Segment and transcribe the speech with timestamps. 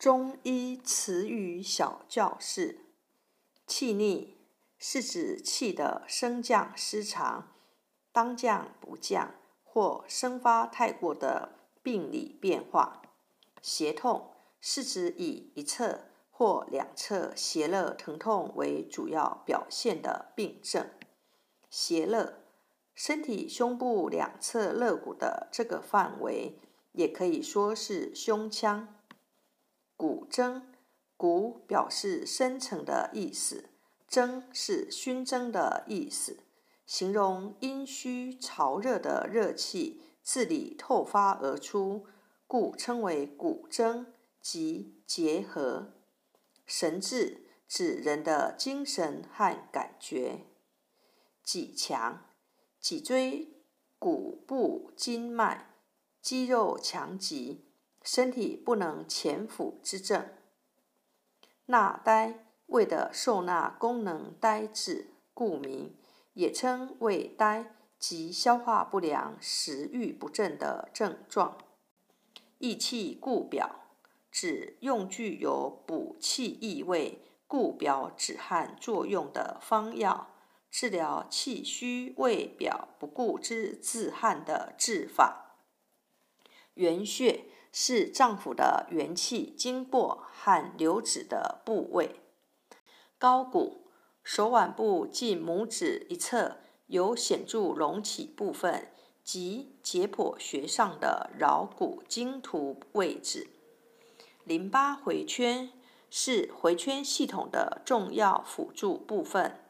[0.00, 2.86] 中医词语小教室：
[3.66, 4.38] 气逆
[4.78, 7.52] 是指气的升降失常、
[8.10, 11.50] 当降不降或生发太过的
[11.82, 13.02] 病理变化。
[13.60, 20.88] 胁痛是指以一侧或两侧胁肋疼痛为主要表现的病症。
[21.68, 22.36] 胁肋，
[22.94, 26.58] 身体胸部两侧肋骨的这个范围，
[26.92, 28.96] 也可以说是胸腔。
[30.30, 30.62] 骨蒸，
[31.16, 33.70] 骨表示深层的意思，
[34.06, 36.44] 蒸是熏蒸的意思，
[36.86, 42.06] 形容阴虚潮热的热气自里透发而出，
[42.46, 44.06] 故称为骨蒸，
[44.40, 45.94] 即结合。
[46.64, 50.46] 神志指人的精神和感觉。
[51.42, 52.22] 脊强，
[52.78, 53.64] 脊椎
[53.98, 55.74] 骨部经脉
[56.22, 57.69] 肌肉强极。
[58.02, 60.26] 身体不能潜伏之症，
[61.66, 65.94] 纳呆胃的受纳功能呆滞，故名，
[66.32, 71.58] 也称胃呆及消化不良、食欲不振的症状。
[72.58, 73.86] 益气固表，
[74.30, 80.30] 指用具有补气益胃、固表止汗作用的方药，
[80.70, 85.56] 治疗气虚胃表不固之自汗的治法。
[86.74, 87.44] 元穴。
[87.72, 92.20] 是脏腑的元气经过和流止的部位。
[93.18, 93.86] 高骨，
[94.22, 98.90] 手腕部近拇指一侧有显著隆起部分，
[99.22, 103.48] 即解剖学上的桡骨茎图位置。
[104.44, 105.70] 淋巴回圈
[106.10, 109.60] 是回圈系统的重要辅助部分，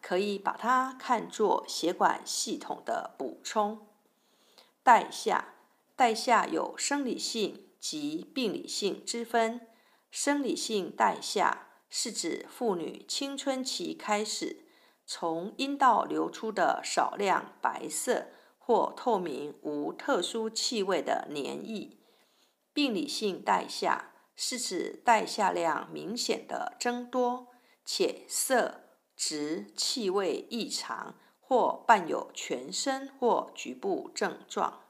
[0.00, 3.86] 可以把它看作血管系统的补充。
[4.82, 5.51] 带下。
[6.02, 9.68] 带下有生理性及病理性之分。
[10.10, 14.64] 生理性带下是指妇女青春期开始
[15.06, 18.26] 从阴道流出的少量白色
[18.58, 21.96] 或透明无特殊气味的粘液。
[22.72, 27.46] 病理性带下是指带下量明显的增多，
[27.84, 34.80] 且色、质、气味异常，或伴有全身或局部症状。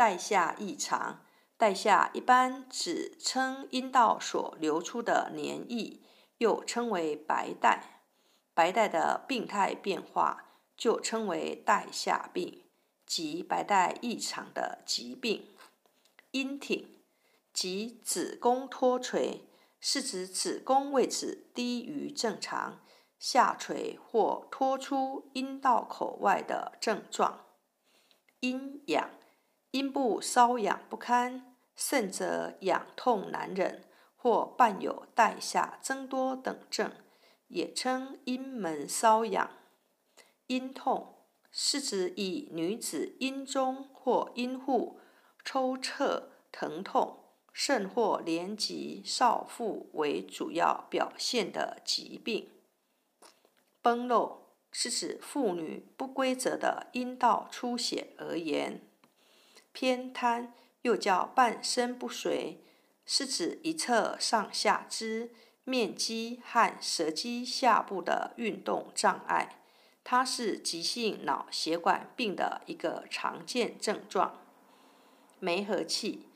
[0.00, 1.20] 带下异常，
[1.58, 6.00] 带下一般指称阴道所流出的粘液，
[6.38, 8.06] 又称为白带。
[8.54, 12.64] 白带的病态变化就称为带下病，
[13.04, 15.54] 即白带异常的疾病。
[16.30, 17.02] 阴挺，
[17.52, 19.50] 即子宫脱垂，
[19.80, 22.80] 是指子宫位置低于正常，
[23.18, 27.44] 下垂或脱出阴道口外的症状。
[28.40, 29.10] 阴痒。
[29.72, 33.84] 阴部瘙痒不堪，甚则痒痛难忍，
[34.16, 36.92] 或伴有带下增多等症，
[37.46, 39.50] 也称阴门瘙痒。
[40.48, 41.14] 阴痛
[41.52, 44.98] 是指以女子阴中或阴户
[45.44, 47.20] 抽搐疼痛，
[47.52, 52.50] 甚或连及少妇为主要表现的疾病。
[53.80, 58.89] 崩漏是指妇女不规则的阴道出血而言。
[59.72, 62.58] 偏瘫又叫半身不遂，
[63.06, 65.30] 是指一侧上下肢
[65.64, 69.62] 面肌和舌肌下部的运动障碍。
[70.02, 74.40] 它是急性脑血管病的一个常见症状。
[75.38, 76.28] 梅核气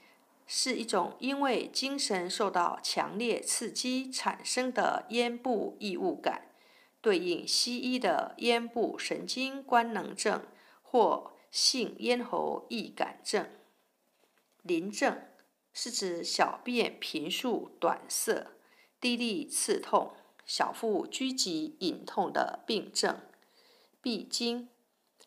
[0.47, 6.49] 是一种因为精神受到强烈刺激产生的咽部异物感，
[7.01, 10.43] 对应西医的咽部神经官能症
[10.83, 11.34] 或。
[11.55, 13.49] 性咽喉易感症，
[14.63, 15.23] 淋症
[15.73, 18.57] 是指小便频数短涩、
[19.01, 23.21] 滴沥刺痛、小腹拘急隐痛的病症。
[24.03, 24.69] 闭经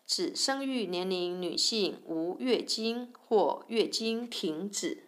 [0.06, 5.07] 指生育年龄女性无月经或月经停止。